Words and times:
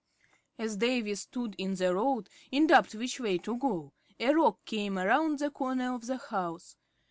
As 0.57 0.77
Davy 0.77 1.13
stood 1.13 1.53
in 1.59 1.75
the 1.75 1.93
road, 1.93 2.27
in 2.51 2.65
doubt 2.65 2.95
which 2.95 3.19
way 3.19 3.37
to 3.37 3.55
go, 3.55 3.93
a 4.19 4.33
Roc 4.33 4.65
came 4.65 4.97
around 4.97 5.37
the 5.37 5.51
corner 5.51 5.93
of 5.93 6.07
the 6.07 6.17
house. 6.17 6.75